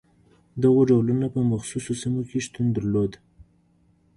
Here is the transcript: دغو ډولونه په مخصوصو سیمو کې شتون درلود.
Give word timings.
دغو 0.63 0.81
ډولونه 0.89 1.25
په 1.33 1.39
مخصوصو 1.51 1.91
سیمو 2.01 2.21
کې 2.29 2.37
شتون 2.45 2.65
درلود. 2.75 3.11